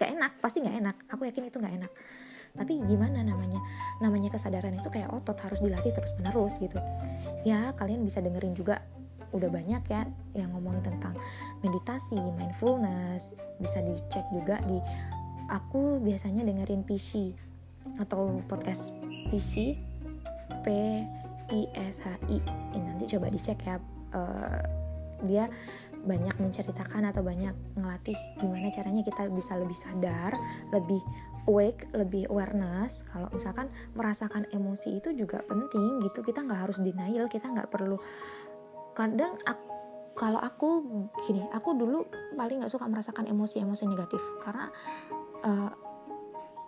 gak 0.00 0.10
enak. 0.10 0.32
Pasti 0.42 0.64
nggak 0.64 0.76
enak. 0.80 0.96
Aku 1.12 1.22
yakin 1.28 1.48
itu 1.48 1.58
nggak 1.60 1.74
enak. 1.84 1.92
Tapi 2.50 2.82
gimana 2.82 3.22
namanya? 3.22 3.62
Namanya 4.02 4.34
kesadaran 4.34 4.74
itu 4.74 4.90
kayak 4.90 5.14
otot 5.14 5.38
harus 5.38 5.62
dilatih 5.62 5.94
terus 5.94 6.12
menerus 6.18 6.58
gitu. 6.58 6.78
Ya 7.46 7.70
kalian 7.78 8.02
bisa 8.02 8.18
dengerin 8.18 8.58
juga. 8.58 8.82
Udah 9.30 9.46
banyak 9.46 9.86
ya 9.86 10.10
yang 10.34 10.50
ngomongin 10.50 10.82
tentang 10.82 11.14
meditasi 11.62 12.18
mindfulness. 12.34 13.30
Bisa 13.62 13.78
dicek 13.78 14.26
juga 14.34 14.58
di 14.66 14.82
aku 15.46 16.02
biasanya 16.02 16.42
dengerin 16.42 16.82
PC 16.82 17.34
atau 18.02 18.42
podcast 18.50 18.94
PC 19.30 19.78
P 20.62 20.66
ISHI 21.50 22.38
ini 22.74 22.86
nanti 22.86 23.04
coba 23.10 23.26
dicek 23.28 23.58
ya 23.66 23.76
uh, 24.14 24.62
dia 25.24 25.52
banyak 26.00 26.32
menceritakan 26.40 27.12
atau 27.12 27.20
banyak 27.20 27.52
ngelatih 27.76 28.16
gimana 28.40 28.72
caranya 28.72 29.04
kita 29.04 29.28
bisa 29.28 29.52
lebih 29.60 29.76
sadar, 29.76 30.32
lebih 30.72 31.00
awake, 31.44 31.88
lebih 31.92 32.24
awareness. 32.32 33.04
Kalau 33.04 33.28
misalkan 33.32 33.68
merasakan 33.92 34.48
emosi 34.48 34.96
itu 34.96 35.12
juga 35.12 35.44
penting 35.44 36.00
gitu, 36.08 36.24
kita 36.24 36.40
nggak 36.40 36.60
harus 36.68 36.80
denial, 36.80 37.28
kita 37.28 37.52
nggak 37.52 37.68
perlu. 37.68 38.00
Kadang 38.96 39.36
aku, 39.44 39.66
kalau 40.16 40.40
aku 40.40 40.68
gini, 41.28 41.44
aku 41.52 41.76
dulu 41.76 42.08
paling 42.36 42.64
nggak 42.64 42.72
suka 42.72 42.88
merasakan 42.88 43.28
emosi-emosi 43.28 43.84
negatif 43.88 44.20
karena 44.40 44.72
uh, 45.44 45.89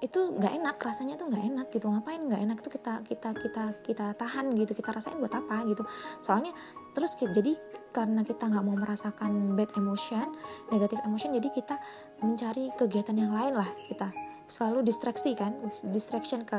itu 0.02 0.18
nggak 0.34 0.52
enak 0.58 0.76
rasanya 0.82 1.14
tuh 1.14 1.30
nggak 1.30 1.44
enak 1.46 1.66
gitu. 1.70 1.86
Ngapain 1.86 2.18
nggak 2.26 2.42
enak 2.42 2.56
itu 2.58 2.70
kita 2.74 2.92
kita 3.06 3.30
kita 3.38 3.62
kita 3.86 4.06
tahan 4.18 4.50
gitu 4.58 4.74
kita 4.74 4.90
rasain 4.90 5.16
buat 5.22 5.30
apa 5.30 5.62
gitu. 5.70 5.86
Soalnya 6.18 6.50
terus 6.92 7.14
jadi 7.14 7.54
karena 7.94 8.26
kita 8.26 8.50
nggak 8.50 8.64
mau 8.66 8.74
merasakan 8.74 9.54
bad 9.54 9.70
emotion 9.78 10.26
negatif 10.74 10.98
emotion 11.06 11.30
jadi 11.38 11.48
kita 11.54 11.76
mencari 12.18 12.74
kegiatan 12.74 13.14
yang 13.14 13.30
lain 13.30 13.54
lah 13.54 13.70
kita. 13.86 14.10
Selalu 14.50 14.84
distraksi 14.84 15.32
kan 15.38 15.54
distraction 15.94 16.44
ke 16.44 16.58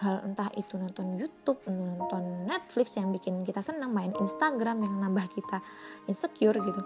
hal 0.00 0.22
entah 0.24 0.48
itu 0.54 0.78
nonton 0.78 1.18
YouTube 1.18 1.60
nonton 1.66 2.46
Netflix 2.46 2.94
yang 2.96 3.10
bikin 3.10 3.42
kita 3.42 3.60
senang 3.60 3.90
main 3.90 4.14
Instagram 4.16 4.80
yang 4.80 5.02
nambah 5.02 5.26
kita 5.34 5.58
insecure 6.06 6.56
gitu. 6.62 6.80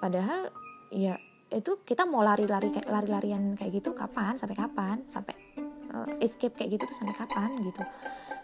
Padahal 0.00 0.50
ya 0.88 1.20
itu 1.54 1.80
kita 1.86 2.04
mau 2.04 2.20
lari-lari 2.26 2.74
kayak 2.74 2.90
lari-larian 2.90 3.54
kayak 3.54 3.80
gitu 3.80 3.94
kapan 3.94 4.34
sampai 4.34 4.58
kapan 4.58 4.96
sampai 5.06 5.34
uh, 5.94 6.10
escape 6.18 6.58
kayak 6.58 6.76
gitu 6.78 6.90
tuh 6.90 6.96
sampai 6.98 7.14
kapan 7.14 7.54
gitu. 7.62 7.82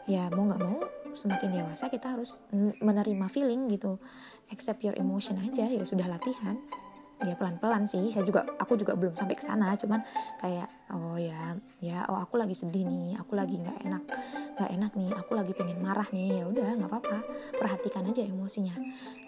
Ya 0.08 0.30
mau 0.32 0.46
nggak 0.46 0.62
mau 0.62 0.80
semakin 1.10 1.60
dewasa 1.60 1.90
kita 1.90 2.14
harus 2.14 2.38
menerima 2.54 3.26
feeling 3.28 3.68
gitu. 3.68 3.98
Accept 4.54 4.80
your 4.86 4.96
emotion 4.96 5.36
aja 5.42 5.66
ya 5.66 5.82
sudah 5.82 6.06
latihan. 6.06 6.56
Ya 7.20 7.36
pelan-pelan 7.36 7.84
sih. 7.84 8.08
Saya 8.08 8.24
juga 8.24 8.46
aku 8.56 8.80
juga 8.80 8.96
belum 8.96 9.12
sampai 9.12 9.36
ke 9.36 9.44
sana 9.44 9.76
cuman 9.76 10.00
kayak 10.40 10.79
oh 10.92 11.16
ya. 11.16 11.56
Ya 11.80 12.04
oh 12.10 12.18
aku 12.20 12.36
lagi 12.36 12.54
sedih 12.54 12.84
nih. 12.84 13.16
Aku 13.22 13.38
lagi 13.38 13.56
nggak 13.56 13.78
enak. 13.86 14.02
Nggak 14.58 14.70
enak 14.76 14.92
nih. 14.96 15.10
Aku 15.16 15.32
lagi 15.32 15.52
pengen 15.56 15.78
marah 15.80 16.08
nih. 16.10 16.42
Ya 16.42 16.44
udah 16.46 16.68
nggak 16.76 16.90
apa-apa. 16.90 17.18
Perhatikan 17.56 18.06
aja 18.10 18.22
emosinya. 18.26 18.74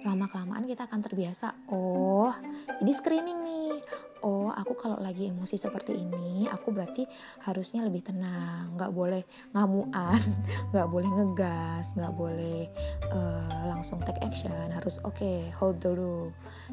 Lama 0.03 0.27
kelamaan 0.27 0.67
kita 0.67 0.91
akan 0.91 1.01
terbiasa. 1.01 1.55
Oh 1.71 2.35
jadi 2.83 2.93
screening 2.93 3.41
nih. 3.47 3.75
Oh 4.23 4.55
aku 4.55 4.79
kalau 4.79 5.03
lagi 5.03 5.27
emosi 5.27 5.59
seperti 5.59 5.99
ini 5.99 6.47
aku 6.47 6.71
berarti 6.71 7.03
harusnya 7.43 7.83
lebih 7.83 8.07
tenang. 8.07 8.75
Nggak 8.79 8.93
boleh 8.95 9.23
ngamuan. 9.55 10.23
Nggak 10.75 10.89
boleh 10.91 11.11
ngegas. 11.11 11.95
Nggak 11.99 12.15
boleh 12.15 12.71
uh, 13.11 13.63
langsung 13.71 13.99
take 14.03 14.23
action. 14.23 14.71
Harus 14.71 15.03
oke 15.03 15.19
okay, 15.19 15.51
hold 15.59 15.83
dulu. 15.83 16.31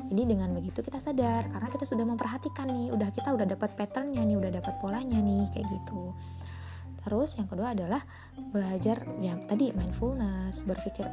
Jadi 0.10 0.30
dengan 0.30 0.54
begitu 0.54 0.86
kita 0.86 1.02
sadar. 1.02 1.50
Karena 1.50 1.68
kita 1.70 1.86
sudah 1.90 2.06
memperhatikan 2.06 2.70
nih. 2.70 2.94
Udah 2.94 3.10
kita 3.14 3.34
udah 3.34 3.46
dapat 3.50 3.74
patternnya 3.74 4.22
nih. 4.22 4.38
Udah 4.38 4.52
dapat 4.62 4.79
polanya 4.80 5.20
nih 5.20 5.46
kayak 5.54 5.68
gitu. 5.70 6.16
Terus 7.00 7.40
yang 7.40 7.48
kedua 7.48 7.72
adalah 7.72 8.04
belajar 8.52 9.08
yang 9.24 9.40
tadi 9.48 9.72
mindfulness 9.72 10.68
berpikir 10.68 11.08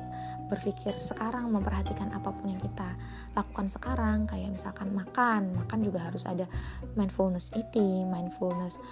berpikir 0.50 0.94
sekarang 0.98 1.50
memperhatikan 1.54 2.10
apa 2.10 2.34
pun 2.34 2.50
yang 2.50 2.58
kita 2.58 2.98
lakukan 3.38 3.70
sekarang. 3.70 4.26
Kayak 4.26 4.58
misalkan 4.58 4.90
makan 4.90 5.54
makan 5.54 5.78
juga 5.86 6.10
harus 6.10 6.26
ada 6.26 6.50
mindfulness 6.98 7.54
eating 7.54 8.10
mindfulness 8.10 8.82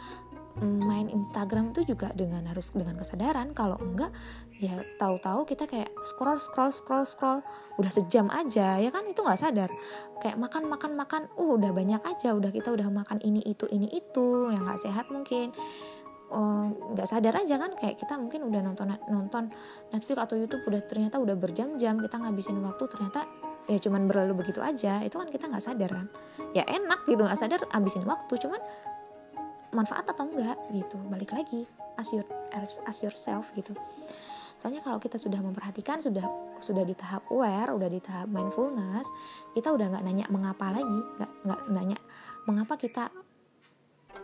main 0.63 1.11
Instagram 1.11 1.75
itu 1.75 1.95
juga 1.95 2.15
dengan 2.15 2.47
harus 2.47 2.71
dengan 2.71 2.95
kesadaran. 2.95 3.51
Kalau 3.57 3.75
enggak 3.83 4.15
ya 4.63 4.79
tahu-tahu 5.03 5.43
kita 5.43 5.67
kayak 5.67 5.91
scroll 6.07 6.39
scroll 6.39 6.71
scroll 6.71 7.03
scroll. 7.03 7.41
Udah 7.81 7.91
sejam 7.91 8.31
aja 8.31 8.79
ya 8.79 8.91
kan? 8.95 9.03
Itu 9.11 9.27
nggak 9.27 9.41
sadar. 9.41 9.71
Kayak 10.23 10.39
makan 10.39 10.71
makan 10.71 10.93
makan. 10.95 11.23
Uh 11.35 11.59
udah 11.59 11.75
banyak 11.75 12.03
aja. 12.07 12.35
Udah 12.39 12.55
kita 12.55 12.71
udah 12.71 12.87
makan 12.87 13.19
ini 13.27 13.43
itu 13.43 13.67
ini 13.75 13.91
itu. 13.91 14.55
Yang 14.55 14.63
nggak 14.63 14.81
sehat 14.87 15.07
mungkin. 15.11 15.51
Eh, 16.35 16.67
nggak 16.95 17.07
uh, 17.07 17.11
sadar 17.11 17.35
aja 17.35 17.55
kan? 17.59 17.75
Kayak 17.75 17.97
kita 17.99 18.15
mungkin 18.15 18.41
udah 18.47 18.61
nonton 18.63 18.87
nonton 19.11 19.45
Netflix 19.91 20.19
atau 20.23 20.35
YouTube 20.39 20.63
udah 20.71 20.83
ternyata 20.87 21.19
udah 21.19 21.35
berjam-jam. 21.35 21.99
Kita 21.99 22.17
ngabisin 22.23 22.63
waktu 22.63 22.85
ternyata 22.87 23.27
ya 23.65 23.79
cuman 23.83 24.07
berlalu 24.07 24.47
begitu 24.47 24.63
aja. 24.63 25.03
Itu 25.03 25.19
kan 25.19 25.27
kita 25.35 25.51
nggak 25.51 25.65
sadar 25.67 25.91
kan? 25.91 26.07
Ya 26.55 26.63
enak 26.63 27.03
gitu 27.11 27.27
nggak 27.27 27.39
sadar 27.39 27.61
abisin 27.75 28.07
waktu. 28.07 28.39
Cuman 28.39 28.63
manfaat 29.75 30.07
atau 30.09 30.25
enggak 30.31 30.57
gitu. 30.73 30.97
Balik 31.11 31.35
lagi 31.35 31.67
as, 31.99 32.09
your, 32.15 32.25
as 32.87 32.99
yourself 33.03 33.51
gitu. 33.59 33.75
Soalnya 34.63 34.81
kalau 34.81 34.97
kita 34.97 35.21
sudah 35.21 35.43
memperhatikan 35.45 36.01
sudah 36.01 36.25
sudah 36.63 36.87
di 36.87 36.97
tahap 36.97 37.29
aware 37.29 37.69
udah 37.75 37.91
di 37.91 38.01
tahap 38.01 38.31
mindfulness 38.33 39.05
kita 39.53 39.69
udah 39.69 39.93
nggak 39.93 40.05
nanya 40.07 40.25
mengapa 40.33 40.73
lagi 40.73 41.01
nggak 41.21 41.33
nggak 41.45 41.61
nanya 41.69 41.99
mengapa 42.49 42.81
kita 42.81 43.13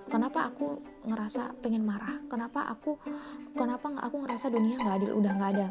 kenapa 0.09 0.49
aku 0.49 0.81
ngerasa 1.05 1.61
pengen 1.61 1.85
marah 1.85 2.25
kenapa 2.33 2.65
aku 2.73 2.97
kenapa 3.53 3.93
nggak 3.93 4.05
aku 4.09 4.17
ngerasa 4.25 4.47
dunia 4.49 4.81
nggak 4.81 4.97
adil 5.03 5.13
udah 5.21 5.33
nggak 5.37 5.51
ada 5.53 5.67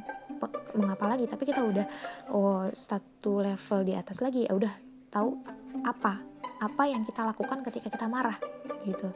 mengapa 0.75 1.05
lagi. 1.09 1.25
Tapi 1.27 1.43
kita 1.43 1.61
udah 1.65 1.85
oh 2.31 2.69
satu 2.71 3.43
level 3.43 3.79
di 3.83 3.93
atas 3.97 4.21
lagi 4.23 4.45
ya 4.47 4.53
udah 4.55 4.73
tahu 5.09 5.35
apa 5.83 6.21
apa 6.59 6.83
yang 6.91 7.07
kita 7.07 7.23
lakukan 7.23 7.63
ketika 7.63 7.87
kita 7.87 8.05
marah 8.11 8.35
gitu 8.83 9.11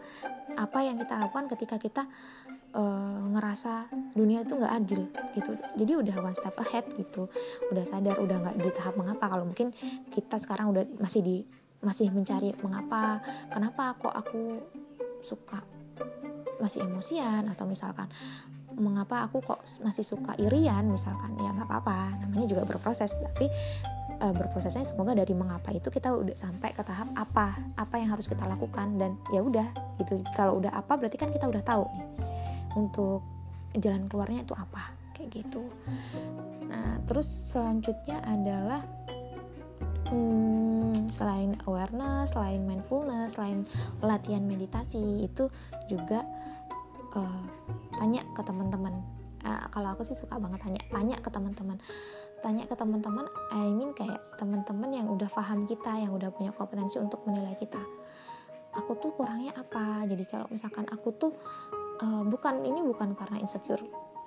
apa 0.58 0.80
yang 0.86 1.00
kita 1.00 1.18
lakukan 1.18 1.46
ketika 1.52 1.76
kita 1.82 2.04
uh, 2.74 3.22
ngerasa 3.34 3.90
dunia 4.14 4.46
itu 4.46 4.54
nggak 4.58 4.74
adil 4.74 5.02
gitu. 5.34 5.52
Jadi 5.78 5.92
udah 5.98 6.16
one 6.22 6.36
step 6.38 6.56
ahead 6.62 6.86
gitu. 6.98 7.30
Udah 7.70 7.86
sadar 7.86 8.18
udah 8.20 8.38
nggak 8.42 8.56
di 8.62 8.70
tahap 8.74 8.96
mengapa. 8.98 9.30
Kalau 9.30 9.46
mungkin 9.48 9.74
kita 10.10 10.38
sekarang 10.42 10.74
udah 10.74 10.84
masih 11.00 11.22
di 11.22 11.38
masih 11.84 12.08
mencari 12.16 12.56
mengapa 12.64 13.20
kenapa 13.52 14.00
kok 14.00 14.16
aku 14.16 14.64
suka 15.20 15.60
masih 16.64 16.88
emosian 16.88 17.44
atau 17.52 17.68
misalkan 17.68 18.08
mengapa 18.80 19.28
aku 19.28 19.44
kok 19.44 19.60
masih 19.84 20.02
suka 20.02 20.34
irian 20.40 20.88
misalkan 20.90 21.38
ya 21.38 21.54
nggak 21.54 21.68
apa-apa. 21.70 22.24
Namanya 22.26 22.48
juga 22.50 22.64
berproses 22.66 23.14
tapi 23.14 23.52
e, 24.24 24.26
berprosesnya 24.32 24.88
semoga 24.88 25.12
dari 25.12 25.36
mengapa 25.36 25.76
itu 25.76 25.92
kita 25.92 26.16
udah 26.16 26.36
sampai 26.40 26.72
ke 26.72 26.80
tahap 26.80 27.12
apa 27.20 27.60
apa 27.76 27.96
yang 28.00 28.16
harus 28.16 28.32
kita 28.32 28.48
lakukan 28.48 28.96
dan 28.96 29.20
ya 29.36 29.44
udah 29.44 29.68
gitu. 30.00 30.24
Kalau 30.32 30.64
udah 30.64 30.72
apa 30.72 30.96
berarti 30.96 31.20
kan 31.20 31.30
kita 31.36 31.52
udah 31.52 31.64
tahu 31.68 31.84
nih 31.92 32.08
untuk 32.80 33.20
jalan 33.76 34.08
keluarnya 34.08 34.48
itu 34.48 34.56
apa 34.56 34.96
kayak 35.12 35.44
gitu. 35.44 35.68
Nah 36.72 37.04
terus 37.04 37.28
selanjutnya 37.28 38.24
adalah 38.24 38.82
hmm, 40.10 41.10
selain 41.12 41.58
awareness, 41.68 42.34
selain 42.34 42.64
mindfulness, 42.64 43.36
selain 43.36 43.68
latihan 44.00 44.46
meditasi 44.46 45.28
itu 45.28 45.50
juga 45.92 46.24
uh, 47.18 47.44
tanya 47.98 48.22
ke 48.34 48.42
teman-teman. 48.42 48.94
Uh, 49.44 49.68
kalau 49.76 49.92
aku 49.92 50.08
sih 50.08 50.16
suka 50.16 50.40
banget 50.40 50.64
tanya, 50.64 50.82
tanya 50.88 51.16
ke 51.20 51.28
teman-teman, 51.28 51.76
tanya 52.44 52.68
ke 52.68 52.76
teman-teman. 52.76 53.26
I 53.56 53.72
mean 53.72 53.96
kayak 53.96 54.20
teman-teman 54.36 54.92
yang 54.92 55.08
udah 55.08 55.32
paham 55.32 55.64
kita, 55.64 55.96
yang 56.04 56.12
udah 56.12 56.30
punya 56.36 56.52
kompetensi 56.52 57.00
untuk 57.00 57.24
menilai 57.24 57.56
kita. 57.56 57.80
Aku 58.76 59.00
tuh 59.00 59.16
kurangnya 59.16 59.56
apa? 59.56 60.04
Jadi 60.04 60.28
kalau 60.28 60.52
misalkan 60.52 60.84
aku 60.92 61.16
tuh 61.16 61.32
uh, 62.04 62.24
bukan 62.28 62.60
ini 62.68 62.84
bukan 62.84 63.16
karena 63.16 63.40
insecure 63.40 63.82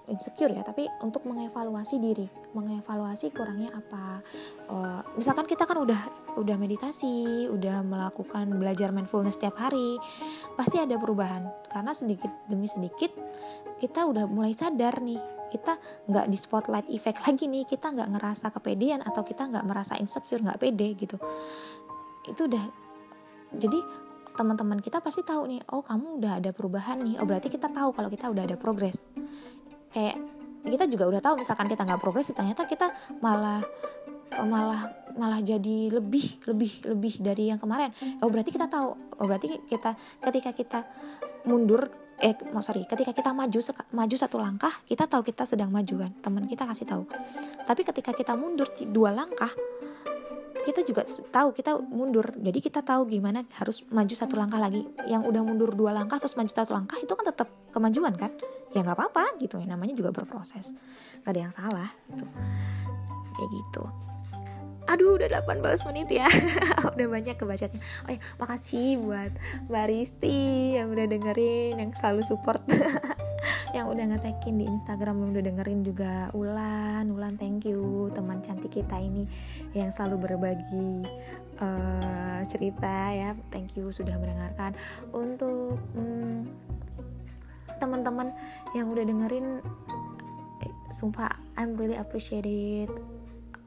insecure 0.06 0.54
ya 0.54 0.62
tapi 0.62 0.86
untuk 1.02 1.26
mengevaluasi 1.26 1.98
diri 1.98 2.26
mengevaluasi 2.54 3.34
kurangnya 3.34 3.74
apa 3.74 4.22
uh, 4.70 5.00
misalkan 5.18 5.44
kita 5.50 5.66
kan 5.66 5.82
udah 5.82 6.00
udah 6.38 6.56
meditasi 6.56 7.46
udah 7.50 7.82
melakukan 7.82 8.46
belajar 8.54 8.94
mindfulness 8.94 9.34
setiap 9.36 9.58
hari 9.58 9.98
pasti 10.54 10.78
ada 10.78 10.94
perubahan 10.96 11.50
karena 11.70 11.92
sedikit 11.92 12.30
demi 12.46 12.70
sedikit 12.70 13.10
kita 13.82 14.06
udah 14.06 14.24
mulai 14.30 14.54
sadar 14.54 15.02
nih 15.02 15.35
kita 15.50 15.78
nggak 16.10 16.26
di 16.26 16.38
spotlight 16.38 16.88
effect 16.90 17.22
lagi 17.22 17.46
nih 17.46 17.64
kita 17.66 17.92
nggak 17.92 18.08
ngerasa 18.16 18.50
kepedean 18.50 19.00
atau 19.02 19.22
kita 19.22 19.46
nggak 19.46 19.64
merasa 19.66 19.94
insecure 19.98 20.42
nggak 20.42 20.58
pede 20.58 20.88
gitu. 20.98 21.16
Itu 22.26 22.50
udah 22.50 22.64
jadi 23.54 23.78
teman-teman 24.36 24.84
kita 24.84 25.00
pasti 25.00 25.24
tahu 25.24 25.48
nih 25.48 25.64
oh 25.72 25.80
kamu 25.80 26.20
udah 26.20 26.32
ada 26.42 26.50
perubahan 26.52 27.00
nih. 27.00 27.16
Oh 27.22 27.26
berarti 27.26 27.48
kita 27.48 27.72
tahu 27.72 27.94
kalau 27.96 28.12
kita 28.12 28.28
udah 28.28 28.44
ada 28.44 28.56
progres. 28.58 29.06
Kayak 29.94 30.20
kita 30.66 30.84
juga 30.90 31.04
udah 31.08 31.20
tahu 31.22 31.34
misalkan 31.40 31.70
kita 31.70 31.86
nggak 31.86 32.02
progres 32.02 32.28
ternyata 32.34 32.66
kita 32.66 32.90
malah 33.22 33.62
malah 34.42 34.90
malah 35.16 35.40
jadi 35.40 35.88
lebih 35.88 36.44
lebih 36.44 36.72
lebih 36.84 37.14
dari 37.22 37.48
yang 37.48 37.62
kemarin. 37.62 37.94
Oh 38.20 38.28
berarti 38.28 38.52
kita 38.52 38.68
tahu. 38.68 38.92
Oh 39.22 39.24
berarti 39.24 39.62
kita 39.70 39.96
ketika 40.20 40.50
kita 40.52 40.78
mundur 41.46 42.05
eh 42.16 42.32
mau 42.48 42.64
sorry 42.64 42.88
ketika 42.88 43.12
kita 43.12 43.30
maju 43.36 43.60
maju 43.92 44.16
satu 44.16 44.40
langkah 44.40 44.72
kita 44.88 45.04
tahu 45.04 45.20
kita 45.20 45.44
sedang 45.44 45.68
maju 45.68 46.06
kan 46.06 46.12
teman 46.24 46.44
kita 46.48 46.64
kasih 46.64 46.88
tahu. 46.88 47.04
Tapi 47.66 47.82
ketika 47.84 48.10
kita 48.16 48.32
mundur 48.38 48.70
dua 48.88 49.12
langkah 49.12 49.52
kita 50.66 50.82
juga 50.82 51.06
tahu 51.06 51.54
kita 51.54 51.78
mundur. 51.78 52.34
Jadi 52.34 52.58
kita 52.58 52.82
tahu 52.82 53.06
gimana 53.06 53.46
harus 53.54 53.86
maju 53.86 54.14
satu 54.16 54.34
langkah 54.34 54.58
lagi. 54.58 54.82
Yang 55.06 55.30
udah 55.30 55.42
mundur 55.46 55.70
dua 55.76 55.94
langkah 55.94 56.18
terus 56.18 56.34
maju 56.34 56.50
satu 56.50 56.74
langkah 56.74 56.98
itu 56.98 57.12
kan 57.14 57.22
tetap 57.22 57.48
kemajuan 57.70 58.18
kan? 58.18 58.34
Ya 58.74 58.82
nggak 58.82 58.98
apa-apa 58.98 59.38
gitu 59.38 59.62
ya 59.62 59.66
namanya 59.70 59.94
juga 59.94 60.10
berproses. 60.10 60.74
Gak 61.22 61.32
ada 61.36 61.40
yang 61.46 61.54
salah 61.54 61.90
gitu. 62.10 62.26
Kayak 63.38 63.50
gitu 63.52 64.05
Aduh 64.86 65.18
udah 65.18 65.28
18 65.42 65.88
menit 65.90 66.08
ya. 66.14 66.30
Udah 66.94 67.06
banyak 67.10 67.34
kebacanya. 67.34 67.78
Oh 68.06 68.10
ya 68.14 68.20
makasih 68.38 69.02
buat 69.02 69.34
Mbak 69.66 69.86
Risti 69.90 70.78
Yang 70.78 70.88
udah 70.94 71.06
dengerin 71.10 71.74
Yang 71.82 71.90
selalu 71.98 72.22
support. 72.22 72.62
Yang 73.76 73.86
udah 73.92 74.04
ngetekin 74.14 74.62
di 74.62 74.64
Instagram 74.70 75.20
Yang 75.20 75.30
udah 75.34 75.44
dengerin 75.50 75.80
juga 75.82 76.12
Ulan. 76.38 77.04
Ulan 77.10 77.34
thank 77.34 77.66
you. 77.66 78.14
Teman 78.14 78.40
cantik 78.46 78.70
kita 78.70 78.94
ini 79.02 79.26
Yang 79.74 79.98
selalu 79.98 80.30
berbagi 80.30 81.02
uh, 81.58 82.40
Cerita 82.46 83.10
ya. 83.10 83.34
Thank 83.50 83.74
you 83.74 83.90
sudah 83.90 84.14
mendengarkan. 84.14 84.78
Untuk 85.10 85.82
hmm, 85.98 86.46
Teman-teman 87.82 88.30
Yang 88.70 88.86
udah 88.94 89.04
dengerin 89.04 89.46
eh, 90.62 90.72
Sumpah 90.94 91.34
I'm 91.58 91.74
really 91.74 91.98
appreciate 91.98 92.46
it 92.46 93.15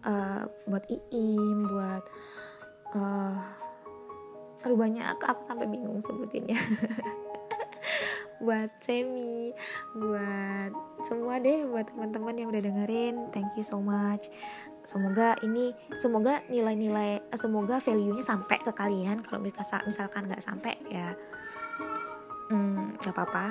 uh, 0.05 0.43
buat 0.67 0.83
Iim 0.89 1.67
buat 1.69 2.03
uh, 2.95 3.37
aduh 4.63 4.77
banyak. 4.77 5.03
Aku 5.19 5.41
sampai 5.43 5.65
bingung 5.67 5.99
sebutinnya. 6.03 6.59
Buat 8.39 8.71
Semi 8.79 9.51
buat 9.99 10.71
semua 11.03 11.43
deh 11.43 11.67
buat 11.67 11.91
teman-teman 11.91 12.39
yang 12.39 12.47
udah 12.47 12.63
dengerin. 12.63 13.27
Thank 13.35 13.51
you 13.59 13.67
so 13.67 13.83
much. 13.83 14.31
Semoga 14.87 15.35
ini 15.43 15.75
semoga 15.99 16.39
nilai-nilai 16.47 17.19
semoga 17.35 17.83
value-nya 17.83 18.23
sampai 18.23 18.55
ke 18.63 18.71
kalian. 18.71 19.19
Kalau 19.27 19.43
misalkan 19.43 20.31
nggak 20.31 20.39
sampai 20.39 20.79
ya 20.87 21.19
hmm, 22.49 22.97
apa-apa 22.99 23.45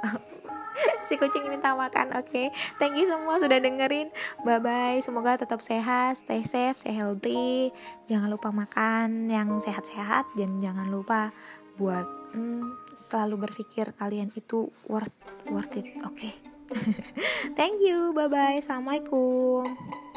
si 1.06 1.16
kucing 1.18 1.46
minta 1.48 1.74
makan 1.74 2.14
oke 2.16 2.28
okay? 2.28 2.46
thank 2.78 2.94
you 2.96 3.06
semua 3.06 3.38
sudah 3.40 3.58
dengerin 3.58 4.08
bye 4.42 4.60
bye 4.62 4.98
semoga 5.02 5.40
tetap 5.40 5.60
sehat 5.62 6.20
stay 6.20 6.42
safe 6.42 6.78
stay 6.78 6.94
healthy 6.94 7.74
jangan 8.06 8.30
lupa 8.30 8.50
makan 8.50 9.30
yang 9.30 9.58
sehat-sehat 9.58 10.26
dan 10.36 10.58
jangan 10.62 10.88
lupa 10.88 11.34
buat 11.80 12.04
hmm, 12.36 12.92
selalu 12.92 13.48
berpikir 13.48 13.90
kalian 13.96 14.28
itu 14.36 14.68
worth 14.86 15.14
worth 15.48 15.74
it 15.80 15.86
oke 16.04 16.14
okay? 16.14 16.34
thank 17.58 17.82
you 17.82 18.14
bye 18.14 18.30
bye 18.30 18.58
assalamualaikum 18.60 20.09